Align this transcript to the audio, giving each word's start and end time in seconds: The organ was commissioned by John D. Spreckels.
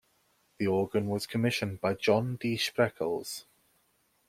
The 0.57 0.65
organ 0.65 1.09
was 1.09 1.27
commissioned 1.27 1.79
by 1.79 1.93
John 1.93 2.35
D. 2.37 2.55
Spreckels. 2.57 3.45